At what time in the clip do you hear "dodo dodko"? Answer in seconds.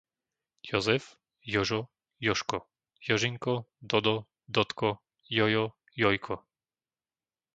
3.93-4.91